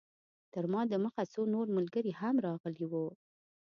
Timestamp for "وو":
2.91-3.07